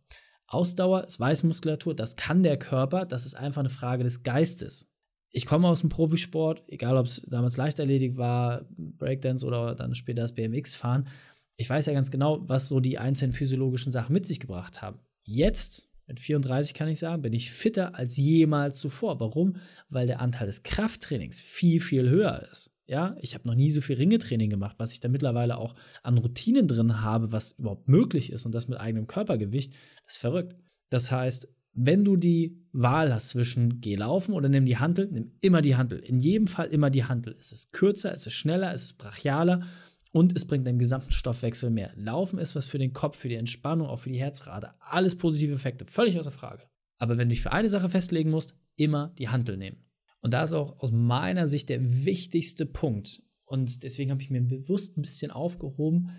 Ausdauer 0.48 1.06
ist 1.06 1.20
Weißmuskulatur, 1.20 1.96
das 1.96 2.16
kann 2.16 2.42
der 2.42 2.58
Körper, 2.58 3.06
das 3.06 3.26
ist 3.26 3.36
einfach 3.36 3.60
eine 3.60 3.70
Frage 3.70 4.04
des 4.04 4.24
Geistes 4.24 4.95
ich 5.36 5.46
komme 5.46 5.68
aus 5.68 5.82
dem 5.82 5.90
Profisport, 5.90 6.64
egal 6.68 6.96
ob 6.96 7.08
es 7.08 7.22
damals 7.24 7.58
Leichtathletik 7.58 8.16
war, 8.16 8.66
Breakdance 8.78 9.46
oder 9.46 9.76
dann 9.76 9.94
später 9.94 10.22
das 10.22 10.34
BMX-Fahren. 10.34 11.10
Ich 11.58 11.70
weiß 11.70 11.88
ja 11.88 11.94
ganz 11.94 12.10
genau, 12.10 12.48
was 12.48 12.70
so 12.70 12.80
die 12.80 12.98
einzelnen 12.98 13.34
physiologischen 13.34 13.92
Sachen 13.92 14.14
mit 14.14 14.26
sich 14.26 14.40
gebracht 14.40 14.82
haben. 14.82 15.00
Jetzt, 15.24 15.90
mit 16.08 16.22
34 16.22 16.74
kann 16.74 16.88
ich 16.88 17.00
sagen, 17.00 17.22
bin 17.22 17.34
ich 17.34 17.52
fitter 17.52 17.96
als 17.96 18.16
jemals 18.16 18.80
zuvor. 18.80 19.20
Warum? 19.20 19.58
Weil 19.90 20.08
der 20.08 20.22
Anteil 20.22 20.48
des 20.48 20.64
Krafttrainings 20.64 21.42
viel, 21.42 21.82
viel 21.82 22.10
höher 22.10 22.48
ist. 22.50 22.72
Ja, 22.88 23.18
ich 23.20 23.34
habe 23.34 23.46
noch 23.46 23.56
nie 23.56 23.72
so 23.72 23.82
viel 23.82 23.98
Ringetraining 23.98 24.50
gemacht, 24.50 24.76
was 24.78 24.94
ich 24.94 25.02
da 25.02 25.10
mittlerweile 25.10 25.58
auch 25.58 25.76
an 26.02 26.18
Routinen 26.18 26.70
drin 26.70 27.02
habe, 27.02 27.34
was 27.34 27.54
überhaupt 27.54 27.90
möglich 27.90 28.32
ist 28.32 28.46
und 28.46 28.56
das 28.56 28.70
mit 28.70 28.80
eigenem 28.80 29.08
Körpergewicht, 29.08 29.74
ist 30.08 30.18
verrückt. 30.18 30.56
Das 30.90 31.12
heißt, 31.12 31.50
wenn 31.76 32.06
du 32.06 32.16
die 32.16 32.66
Wahl 32.72 33.14
hast 33.14 33.30
zwischen 33.30 33.82
geh 33.82 33.96
laufen 33.96 34.34
oder 34.34 34.50
nimm 34.50 34.66
die 34.66 34.78
Handel, 34.78 35.10
nimm 35.12 35.32
immer 35.42 35.62
die 35.62 35.76
Handel. 35.76 36.00
In 36.00 36.20
jedem 36.20 36.48
Fall 36.48 36.68
immer 36.68 36.90
die 36.90 37.04
Handel. 37.04 37.36
Es 37.38 37.52
ist 37.52 37.74
kürzer, 37.74 38.14
es 38.14 38.26
ist 38.26 38.34
schneller, 38.34 38.74
es 38.74 38.86
ist 38.86 38.98
brachialer 38.98 39.64
und 40.12 40.34
es 40.36 40.46
bringt 40.46 40.66
deinem 40.66 40.80
gesamten 40.80 41.12
Stoffwechsel 41.12 41.70
mehr. 41.70 41.92
Laufen 41.96 42.40
ist 42.40 42.56
was 42.56 42.66
für 42.66 42.78
den 42.78 42.94
Kopf, 42.94 43.18
für 43.18 43.28
die 43.28 43.36
Entspannung, 43.36 43.88
auch 43.88 44.00
für 44.00 44.10
die 44.10 44.20
Herzrate. 44.20 44.74
Alles 44.80 45.18
positive 45.18 45.54
Effekte, 45.54 45.86
völlig 45.86 46.18
außer 46.18 46.32
Frage. 46.32 46.64
Aber 46.98 47.18
wenn 47.18 47.28
du 47.28 47.34
dich 47.34 47.42
für 47.42 47.52
eine 47.52 47.70
Sache 47.70 47.90
festlegen 47.90 48.32
musst, 48.32 48.56
immer 48.78 49.14
die 49.20 49.28
Handel 49.28 49.58
nehmen. 49.58 49.86
Und 50.22 50.34
da 50.34 50.44
ist 50.44 50.54
auch 50.54 50.80
aus 50.80 50.92
meiner 50.92 51.48
Sicht 51.48 51.68
der 51.70 52.06
wichtigste 52.06 52.66
Punkt. 52.66 53.22
Und 53.44 53.84
deswegen 53.84 54.12
habe 54.12 54.22
ich 54.22 54.30
mir 54.30 54.42
bewusst 54.42 54.98
ein 54.98 55.02
bisschen 55.02 55.32
aufgehoben. 55.32 56.12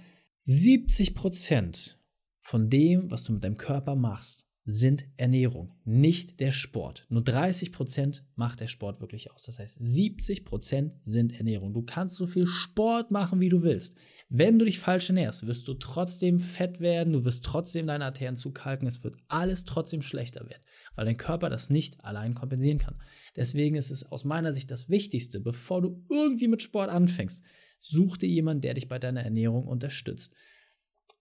70 0.44 1.14
Prozent 1.14 1.98
von 2.38 2.68
dem, 2.68 3.10
was 3.10 3.24
du 3.24 3.32
mit 3.32 3.42
deinem 3.42 3.56
Körper 3.56 3.96
machst, 3.96 4.45
sind 4.68 5.06
Ernährung, 5.16 5.72
nicht 5.84 6.40
der 6.40 6.50
Sport. 6.50 7.06
Nur 7.08 7.22
30% 7.22 8.22
macht 8.34 8.58
der 8.58 8.66
Sport 8.66 9.00
wirklich 9.00 9.30
aus. 9.30 9.44
Das 9.44 9.60
heißt, 9.60 9.80
70% 9.80 10.90
sind 11.04 11.32
Ernährung. 11.38 11.72
Du 11.72 11.82
kannst 11.82 12.16
so 12.16 12.26
viel 12.26 12.46
Sport 12.46 13.12
machen, 13.12 13.38
wie 13.38 13.48
du 13.48 13.62
willst. 13.62 13.96
Wenn 14.28 14.58
du 14.58 14.64
dich 14.64 14.80
falsch 14.80 15.08
ernährst, 15.08 15.46
wirst 15.46 15.68
du 15.68 15.74
trotzdem 15.74 16.40
fett 16.40 16.80
werden, 16.80 17.12
du 17.12 17.24
wirst 17.24 17.44
trotzdem 17.44 17.86
deine 17.86 18.06
Arterien 18.06 18.36
zukalken, 18.36 18.88
es 18.88 19.04
wird 19.04 19.16
alles 19.28 19.66
trotzdem 19.66 20.02
schlechter 20.02 20.48
werden, 20.48 20.64
weil 20.96 21.04
dein 21.04 21.16
Körper 21.16 21.48
das 21.48 21.70
nicht 21.70 22.04
allein 22.04 22.34
kompensieren 22.34 22.78
kann. 22.78 23.00
Deswegen 23.36 23.76
ist 23.76 23.92
es 23.92 24.10
aus 24.10 24.24
meiner 24.24 24.52
Sicht 24.52 24.72
das 24.72 24.90
Wichtigste, 24.90 25.38
bevor 25.38 25.80
du 25.80 26.04
irgendwie 26.10 26.48
mit 26.48 26.60
Sport 26.60 26.90
anfängst, 26.90 27.40
such 27.78 28.16
dir 28.16 28.28
jemanden, 28.28 28.62
der 28.62 28.74
dich 28.74 28.88
bei 28.88 28.98
deiner 28.98 29.22
Ernährung 29.22 29.68
unterstützt. 29.68 30.34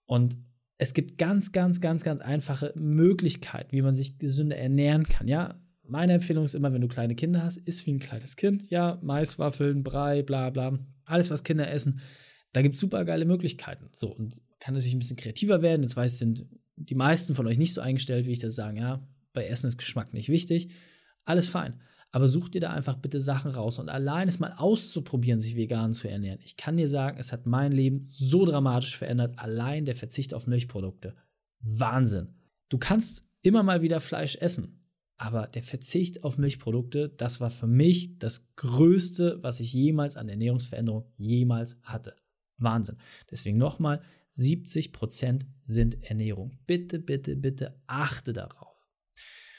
Und 0.08 0.36
es 0.78 0.94
gibt 0.94 1.18
ganz, 1.18 1.52
ganz, 1.52 1.80
ganz, 1.82 2.04
ganz 2.04 2.22
einfache 2.22 2.74
Möglichkeiten, 2.76 3.72
wie 3.72 3.82
man 3.82 3.94
sich 3.94 4.18
gesünder 4.18 4.58
ernähren 4.58 5.06
kann. 5.06 5.28
Ja, 5.28 5.60
meine 5.84 6.14
Empfehlung 6.14 6.46
ist 6.46 6.56
immer, 6.56 6.74
wenn 6.74 6.82
du 6.82 6.88
kleine 6.88 7.16
Kinder 7.16 7.44
hast, 7.44 7.58
isst 7.58 7.86
wie 7.86 7.94
ein 7.94 8.00
kleines 8.00 8.36
Kind. 8.36 8.70
Ja, 8.70 9.00
Maiswaffeln, 9.02 9.84
Brei, 9.84 10.24
bla 10.24 10.50
bla. 10.50 10.80
Alles, 11.06 11.30
was 11.30 11.44
Kinder 11.44 11.70
essen. 11.72 12.02
Da 12.52 12.62
gibt 12.62 12.76
es 12.76 12.82
super 12.82 13.06
geile 13.06 13.26
Möglichkeiten. 13.26 13.90
So, 13.94 14.14
und 14.14 14.42
kann 14.60 14.74
natürlich 14.74 14.96
ein 14.96 15.00
bisschen 15.00 15.18
kreativer 15.18 15.62
werden. 15.62 15.84
Jetzt 15.84 15.96
weiß, 15.96 16.18
sind 16.18 16.46
die 16.76 16.96
meisten 16.96 17.36
von 17.36 17.48
euch 17.48 17.58
nicht 17.58 17.74
so 17.74 17.82
eingestellt, 17.82 18.26
wie 18.26 18.32
ich 18.32 18.40
das 18.40 18.56
sagen. 18.56 18.78
Ja, 18.78 19.08
bei 19.34 19.46
Essen 19.46 19.68
ist 19.68 19.78
Geschmack 19.78 20.14
nicht 20.14 20.30
wichtig. 20.30 20.70
Alles 21.24 21.48
fein. 21.48 21.82
Aber 22.16 22.30
such 22.30 22.48
dir 22.48 22.62
da 22.62 22.70
einfach 22.70 22.96
bitte 22.96 23.20
Sachen 23.20 23.52
raus 23.52 23.78
und 23.78 23.90
allein 23.90 24.30
es 24.30 24.40
mal 24.40 24.54
auszuprobieren, 24.54 25.42
sich 25.42 25.58
vegan 25.58 25.92
zu 25.92 26.08
ernähren. 26.08 26.40
Ich 26.46 26.56
kann 26.56 26.78
dir 26.78 26.88
sagen, 26.88 27.18
es 27.20 27.34
hat 27.34 27.46
mein 27.46 27.74
Leben 27.74 28.08
so 28.10 28.46
dramatisch 28.46 28.96
verändert. 28.96 29.38
Allein 29.38 29.84
der 29.84 29.98
Verzicht 29.98 30.34
auf 30.34 30.48
Milchprodukte. 30.48 31.14
Wahnsinn. 31.60 32.30
Du 32.70 32.78
kannst 32.78 33.26
immer 33.42 33.64
mal 33.64 33.82
wieder 33.82 34.00
Fleisch 34.00 34.38
essen. 34.38 34.88
Aber 35.18 35.48
der 35.48 35.62
Verzicht 35.62 36.24
auf 36.24 36.38
Milchprodukte, 36.38 37.10
das 37.10 37.42
war 37.42 37.52
für 37.52 37.68
mich 37.68 38.18
das 38.18 38.56
Größte, 38.56 39.40
was 39.42 39.60
ich 39.60 39.74
jemals 39.74 40.16
an 40.16 40.30
Ernährungsveränderung 40.30 41.12
jemals 41.18 41.78
hatte. 41.84 42.16
Wahnsinn. 42.58 42.96
Deswegen 43.30 43.58
nochmal, 43.58 44.02
70% 44.38 45.42
sind 45.64 46.02
Ernährung. 46.02 46.60
Bitte, 46.66 46.98
bitte, 46.98 47.36
bitte 47.36 47.78
achte 47.88 48.32
darauf. 48.32 48.75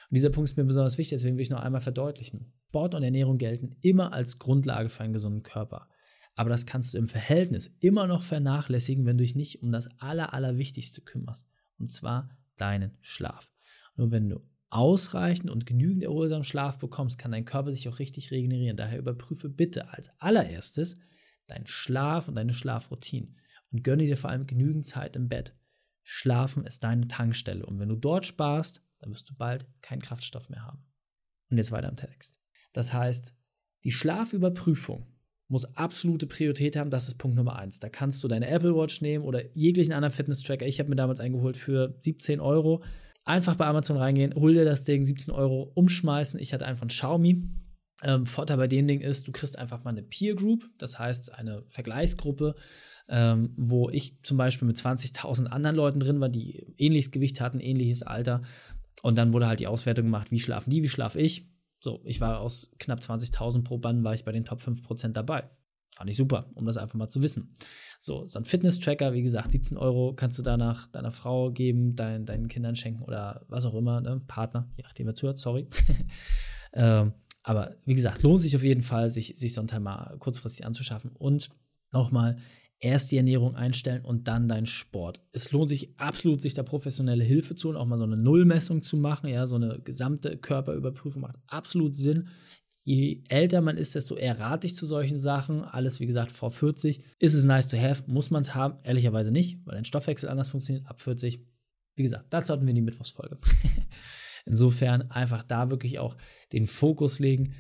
Und 0.09 0.17
dieser 0.17 0.31
Punkt 0.31 0.51
ist 0.51 0.57
mir 0.57 0.65
besonders 0.65 0.99
wichtig, 0.99 1.17
deswegen 1.17 1.37
will 1.37 1.43
ich 1.43 1.51
noch 1.51 1.61
einmal 1.61 1.81
verdeutlichen. 1.81 2.53
Sport 2.69 2.95
und 2.95 3.03
Ernährung 3.03 3.39
gelten 3.39 3.77
immer 3.81 4.13
als 4.13 4.39
Grundlage 4.39 4.89
für 4.89 5.03
einen 5.03 5.13
gesunden 5.13 5.43
Körper. 5.43 5.89
Aber 6.35 6.51
das 6.51 6.67
kannst 6.67 6.93
du 6.95 6.99
im 6.99 7.07
Verhältnis 7.07 7.75
immer 7.81 8.07
noch 8.07 8.23
vernachlässigen, 8.23 9.07
wenn 9.07 9.17
du 9.17 9.25
dich 9.25 9.35
nicht 9.35 9.63
um 9.63 9.73
das 9.73 9.89
Aller, 9.99 10.35
Allerwichtigste 10.35 11.01
kümmerst. 11.01 11.49
Und 11.79 11.91
zwar 11.91 12.31
deinen 12.57 12.99
Schlaf. 13.01 13.51
Nur 13.97 14.11
wenn 14.11 14.29
du 14.29 14.41
ausreichend 14.69 15.51
und 15.51 15.65
genügend 15.65 16.03
erholsamen 16.03 16.45
Schlaf 16.45 16.79
bekommst, 16.79 17.19
kann 17.19 17.31
dein 17.31 17.45
Körper 17.45 17.73
sich 17.73 17.89
auch 17.89 17.99
richtig 17.99 18.31
regenerieren. 18.31 18.77
Daher 18.77 18.99
überprüfe 18.99 19.49
bitte 19.49 19.89
als 19.89 20.11
allererstes 20.21 20.99
deinen 21.47 21.67
Schlaf 21.67 22.29
und 22.29 22.35
deine 22.35 22.53
Schlafroutine 22.53 23.29
und 23.73 23.85
gönne 23.85 24.05
dir 24.05 24.17
vor 24.17 24.31
allem 24.31 24.47
genügend 24.47 24.85
Zeit 24.85 25.17
im 25.17 25.29
Bett. 25.29 25.55
Schlafen 26.03 26.67
ist 26.67 26.85
deine 26.85 27.09
Tankstelle 27.09 27.65
und 27.65 27.79
wenn 27.79 27.89
du 27.89 27.97
dort 27.97 28.27
sparst, 28.27 28.86
dann 29.07 29.15
wirst 29.15 29.31
du 29.31 29.35
bald 29.35 29.67
keinen 29.83 30.03
Kraftstoff 30.03 30.49
mehr 30.49 30.65
haben. 30.65 30.85
Und 31.51 31.59
jetzt 31.59 31.73
weiter 31.73 31.89
im 31.89 31.97
Text. 31.97 32.41
Das 32.73 32.93
heißt, 32.93 33.37
die 33.85 33.93
Schlafüberprüfung 33.93 35.07
muss 35.49 35.77
absolute 35.77 36.27
Priorität 36.27 36.77
haben. 36.77 36.91
Das 36.91 37.07
ist 37.07 37.19
Punkt 37.19 37.37
Nummer 37.37 37.57
eins. 37.57 37.79
Da 37.79 37.89
kannst 37.89 38.23
du 38.25 38.29
deine 38.29 38.49
Apple 38.49 38.75
Watch 38.75 39.01
nehmen 39.01 39.25
oder 39.25 39.55
jeglichen 39.57 39.93
anderen 39.93 40.13
Fitness-Tracker. 40.13 40.67
Ich 40.67 40.81
habe 40.81 40.91
mir 40.91 40.97
damals 40.97 41.21
eingeholt 41.21 41.57
für 41.57 41.97
17 42.01 42.41
Euro. 42.41 42.83
Einfach 43.25 43.55
bei 43.55 43.67
Amazon 43.67 43.97
reingehen, 43.97 44.35
hol 44.35 44.55
dir 44.55 44.65
das 44.65 44.85
Ding, 44.85 45.05
17 45.05 45.33
Euro 45.33 45.71
umschmeißen. 45.75 46.41
Ich 46.41 46.53
hatte 46.53 46.67
einen 46.67 46.77
von 46.77 46.89
Xiaomi. 46.89 47.49
Ähm, 48.03 48.27
Vorteil 48.27 48.57
bei 48.57 48.69
dem 48.69 48.87
Ding 48.87 49.01
ist, 49.01 49.27
du 49.27 49.33
kriegst 49.33 49.59
einfach 49.59 49.85
mal 49.85 49.91
eine 49.91 50.03
Peer 50.03 50.35
Group, 50.35 50.69
das 50.79 50.99
heißt 50.99 51.33
eine 51.33 51.65
Vergleichsgruppe, 51.67 52.55
ähm, 53.09 53.55
wo 53.57 53.89
ich 53.89 54.23
zum 54.23 54.37
Beispiel 54.37 54.69
mit 54.69 54.77
20.000 54.77 55.47
anderen 55.47 55.77
Leuten 55.77 56.01
drin 56.01 56.21
war, 56.21 56.29
die 56.29 56.75
ähnliches 56.77 57.11
Gewicht 57.11 57.41
hatten, 57.41 57.61
ähnliches 57.61 58.03
Alter. 58.03 58.43
Und 59.03 59.17
dann 59.17 59.33
wurde 59.33 59.47
halt 59.47 59.61
die 59.61 59.67
Auswertung 59.67 60.07
gemacht, 60.07 60.31
wie 60.31 60.41
schlafen 60.41 60.71
die, 60.71 60.83
wie 60.83 60.89
schlafe 60.89 61.21
ich. 61.21 61.49
So, 61.81 62.01
ich 62.05 62.21
war 62.21 62.41
aus 62.41 62.73
knapp 62.79 63.01
20.000 63.01 63.63
pro 63.63 63.79
Band, 63.79 64.03
war 64.03 64.15
ich 64.15 64.25
bei 64.25 64.33
den 64.33 64.45
Top 64.45 64.61
5% 64.61 65.13
dabei. 65.13 65.49
Fand 65.95 66.11
ich 66.11 66.17
super, 66.17 66.51
um 66.55 66.67
das 66.67 66.77
einfach 66.77 66.95
mal 66.95 67.09
zu 67.09 67.23
wissen. 67.23 67.55
So, 67.99 68.27
so 68.27 68.39
ein 68.39 68.45
Fitness-Tracker, 68.45 69.15
wie 69.15 69.23
gesagt, 69.23 69.53
17 69.53 69.79
Euro 69.79 70.15
kannst 70.15 70.39
du 70.39 70.43
danach 70.43 70.89
deiner 70.89 71.13
Frau 71.13 71.51
geben, 71.51 71.97
dein, 71.97 72.27
deinen 72.27 72.49
Kindern 72.49 72.77
schenken 72.77 73.03
oder 73.03 73.45
was 73.49 73.65
auch 73.65 73.75
immer, 73.75 74.01
ne? 74.01 74.21
Partner, 74.27 74.69
je 74.77 74.83
nachdem 74.83 75.07
wer 75.07 75.15
zuhört, 75.15 75.39
sorry. 75.39 75.69
ähm, 76.75 77.15
aber 77.43 77.77
wie 77.85 77.95
gesagt, 77.95 78.23
lohnt 78.23 78.43
sich 78.43 78.57
auf 78.57 78.65
jeden 78.65 78.83
Fall, 78.83 79.09
sich, 79.09 79.35
sich 79.37 79.55
so 79.55 79.63
ein 79.63 79.83
mal 79.83 80.17
kurzfristig 80.19 80.67
anzuschaffen. 80.67 81.13
Und 81.13 81.49
nochmal, 81.93 82.37
erst 82.79 83.11
die 83.11 83.17
Ernährung 83.17 83.57
einstellen 83.57 84.05
und 84.05 84.29
dann 84.29 84.49
dein 84.49 84.67
Sport. 84.67 85.23
Es 85.33 85.53
lohnt 85.53 85.71
sich 85.71 85.99
absolut, 85.99 86.41
sich 86.41 86.55
da 86.55 86.63
professionelle 86.63 87.25
Hilfe 87.25 87.55
zu 87.55 87.69
holen, 87.69 87.77
auch 87.77 87.87
mal 87.87 87.99
so 87.99 88.05
eine 88.05 88.17
Nullmessung 88.17 88.83
zu 88.83 88.97
machen, 88.97 89.29
ja, 89.29 89.47
so 89.47 89.57
eine 89.57 89.81
gesamte 89.83 90.37
Körperüberprüfung 90.37 91.23
macht 91.23 91.37
absolut 91.47 91.95
Sinn 91.95 92.29
je 92.85 93.23
älter 93.29 93.61
man 93.61 93.77
ist, 93.79 93.95
desto 93.95 94.17
eher 94.17 94.39
rate 94.39 94.67
ich 94.67 94.75
zu 94.75 94.87
solchen 94.87 95.19
Sachen. 95.19 95.65
Alles, 95.65 96.01
wie 96.01 96.07
gesagt, 96.07 96.33
vor 96.33 96.51
40 96.51 97.03
ist 97.19 97.35
es 97.35 97.45
nice 97.45 97.69
to 97.69 97.79
have, 97.79 98.05
muss 98.07 98.31
man 98.31 98.43
es 98.43 98.55
haben. 98.55 98.79
Ehrlicherweise 98.85 99.31
nicht, 99.31 99.65
weil 99.65 99.75
dein 99.75 99.85
Stoffwechsel 99.85 100.29
anders 100.29 100.51
funktioniert. 100.51 100.87
Ab 100.87 101.01
40, 101.01 101.45
wie 101.95 102.03
gesagt, 102.03 102.27
dazu 102.31 102.53
hatten 102.53 102.67
wir 102.67 102.75
die 102.75 102.83
Mittwochsfolge. 102.83 103.39
Insofern 104.45 105.11
einfach 105.11 105.43
da 105.43 105.71
wirklich 105.71 105.99
auch 105.99 106.17
den 106.53 106.67
Fokus 106.67 107.19
legen. 107.19 107.55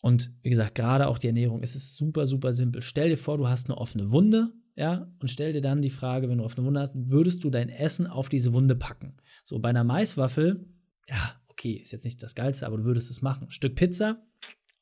Und 0.00 0.32
wie 0.42 0.50
gesagt, 0.50 0.74
gerade 0.74 1.06
auch 1.06 1.18
die 1.18 1.28
Ernährung, 1.28 1.62
es 1.62 1.76
ist 1.76 1.96
super, 1.96 2.26
super 2.26 2.52
simpel. 2.52 2.82
Stell 2.82 3.10
dir 3.10 3.18
vor, 3.18 3.38
du 3.38 3.48
hast 3.48 3.68
eine 3.68 3.78
offene 3.78 4.10
Wunde, 4.10 4.52
ja, 4.74 5.12
und 5.20 5.28
stell 5.28 5.52
dir 5.52 5.60
dann 5.60 5.82
die 5.82 5.90
Frage, 5.90 6.28
wenn 6.28 6.38
du 6.38 6.44
offene 6.44 6.66
Wunde 6.66 6.80
hast, 6.80 6.94
würdest 6.94 7.44
du 7.44 7.50
dein 7.50 7.68
Essen 7.68 8.06
auf 8.06 8.28
diese 8.28 8.52
Wunde 8.52 8.74
packen? 8.74 9.16
So 9.44 9.58
bei 9.58 9.68
einer 9.68 9.84
Maiswaffel, 9.84 10.66
ja, 11.08 11.40
okay, 11.48 11.74
ist 11.74 11.92
jetzt 11.92 12.04
nicht 12.04 12.22
das 12.22 12.34
Geilste, 12.34 12.66
aber 12.66 12.78
du 12.78 12.84
würdest 12.84 13.10
es 13.10 13.22
machen. 13.22 13.50
Stück 13.50 13.74
Pizza, 13.74 14.22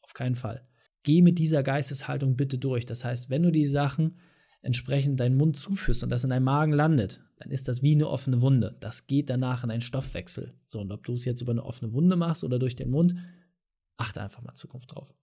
auf 0.02 0.14
keinen 0.14 0.36
Fall. 0.36 0.66
Geh 1.02 1.22
mit 1.22 1.38
dieser 1.38 1.62
Geisteshaltung 1.62 2.36
bitte 2.36 2.58
durch. 2.58 2.86
Das 2.86 3.04
heißt, 3.04 3.30
wenn 3.30 3.42
du 3.42 3.50
die 3.50 3.66
Sachen 3.66 4.18
entsprechend 4.62 5.18
deinen 5.18 5.36
Mund 5.36 5.56
zuführst 5.56 6.04
und 6.04 6.10
das 6.10 6.24
in 6.24 6.30
deinem 6.30 6.44
Magen 6.44 6.72
landet, 6.72 7.22
dann 7.38 7.50
ist 7.50 7.68
das 7.68 7.82
wie 7.82 7.94
eine 7.94 8.08
offene 8.08 8.42
Wunde. 8.42 8.76
Das 8.80 9.06
geht 9.06 9.30
danach 9.30 9.62
in 9.62 9.70
deinen 9.70 9.80
Stoffwechsel. 9.80 10.54
So, 10.66 10.80
und 10.80 10.92
ob 10.92 11.04
du 11.04 11.14
es 11.14 11.24
jetzt 11.24 11.40
über 11.40 11.52
eine 11.52 11.64
offene 11.64 11.92
Wunde 11.92 12.16
machst 12.16 12.44
oder 12.44 12.58
durch 12.58 12.76
den 12.76 12.90
Mund, 12.90 13.14
achte 13.96 14.20
einfach 14.20 14.42
mal 14.42 14.50
in 14.50 14.56
Zukunft 14.56 14.92
drauf. 14.94 15.14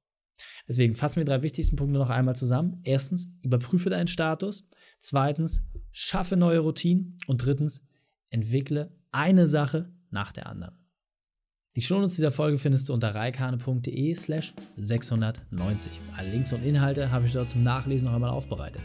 Deswegen 0.68 0.96
fassen 0.96 1.18
wir 1.18 1.26
drei 1.26 1.42
wichtigsten 1.42 1.76
Punkte 1.76 1.98
noch 2.00 2.10
einmal 2.10 2.36
zusammen. 2.36 2.82
Erstens, 2.84 3.32
überprüfe 3.42 3.90
deinen 3.90 4.08
Status. 4.08 4.70
Zweitens, 5.00 5.68
schaffe 5.92 6.38
neue 6.38 6.60
Routinen. 6.60 7.18
Und 7.28 7.46
drittens, 7.46 7.88
entwickle 8.30 8.96
eine 9.12 9.48
Sache 9.48 9.94
nach 10.10 10.32
der 10.32 10.48
anderen. 10.48 10.78
Die 11.76 11.84
Shownotes 11.84 12.16
dieser 12.16 12.32
Folge 12.32 12.58
findest 12.58 12.90
du 12.90 12.94
unter 12.94 13.14
reikane.de 13.14 14.16
slash 14.16 14.54
690. 14.78 15.92
Alle 16.18 16.32
Links 16.32 16.52
und 16.52 16.64
Inhalte 16.64 17.12
habe 17.12 17.28
ich 17.28 17.34
dort 17.34 17.52
zum 17.52 17.62
Nachlesen 17.62 18.08
noch 18.08 18.16
einmal 18.16 18.32
aufbereitet. 18.32 18.82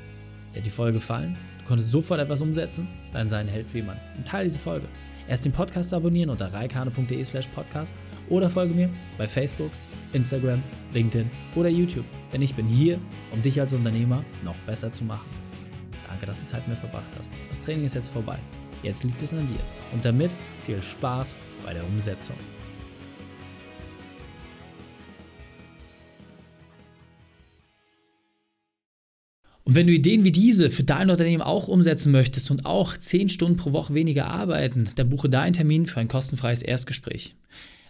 Dir 0.53 0.59
hat 0.59 0.67
die 0.67 0.71
Folge 0.71 0.99
gefallen? 0.99 1.39
Du 1.61 1.65
konntest 1.65 1.91
sofort 1.91 2.21
etwas 2.21 2.43
umsetzen? 2.43 2.87
Dann 3.13 3.31
sei 3.31 3.39
ein 3.39 3.49
Held 3.49 3.67
für 3.67 3.79
jemanden 3.79 4.03
und 4.19 4.29
teile 4.29 4.45
diese 4.45 4.59
Folge. 4.59 4.89
Erst 5.27 5.47
den 5.47 5.53
Podcast 5.53 5.95
abonnieren 5.95 6.29
unter 6.29 6.53
reikane.de 6.53 7.25
slash 7.25 7.49
podcast 7.49 7.95
oder 8.29 8.51
folge 8.51 8.75
mir 8.75 8.91
bei 9.17 9.27
Facebook, 9.27 9.71
Instagram, 10.13 10.63
LinkedIn 10.93 11.31
oder 11.57 11.69
YouTube. 11.69 12.05
Denn 12.33 12.43
ich 12.43 12.55
bin 12.55 12.67
hier, 12.67 12.99
um 13.33 13.43
dich 13.43 13.61
als 13.61 13.73
Unternehmer 13.73 14.25
noch 14.45 14.57
besser 14.67 14.93
zu 14.93 15.05
machen. 15.05 15.27
Danke, 16.09 16.27
dass 16.27 16.41
du 16.41 16.47
Zeit 16.47 16.67
mit 16.69 16.77
mir 16.77 16.81
verbracht 16.81 17.17
hast. 17.17 17.33
Das 17.51 17.61
Training 17.61 17.85
ist 17.85 17.95
jetzt 17.95 18.11
vorbei. 18.11 18.39
Jetzt 18.83 19.05
liegt 19.05 19.23
es 19.23 19.33
an 19.33 19.47
dir. 19.47 19.61
Und 19.93 20.05
damit 20.05 20.33
viel 20.65 20.83
Spaß 20.83 21.37
bei 21.65 21.73
der 21.73 21.85
Umsetzung. 21.87 22.37
Und 29.65 29.77
wenn 29.77 29.87
du 29.87 29.93
Ideen 29.93 30.25
wie 30.25 30.33
diese 30.33 30.71
für 30.71 30.83
dein 30.83 31.09
Unternehmen 31.09 31.43
auch 31.43 31.69
umsetzen 31.69 32.13
möchtest 32.13 32.51
und 32.51 32.67
auch 32.67 32.97
10 32.97 33.29
Stunden 33.29 33.57
pro 33.57 33.73
Woche 33.73 33.95
weniger 33.95 34.27
arbeiten, 34.27 34.91
dann 34.97 35.09
buche 35.09 35.29
deinen 35.29 35.53
Termin 35.53 35.87
für 35.87 36.01
ein 36.01 36.09
kostenfreies 36.09 36.63
Erstgespräch. 36.63 37.37